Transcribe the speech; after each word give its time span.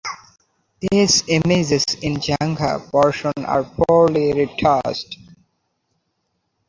These 0.79 1.25
images 1.27 1.85
in 2.01 2.15
"jangha" 2.15 2.89
portion 2.89 3.33
are 3.45 3.63
poorly 3.63 4.33
retouched. 4.33 5.19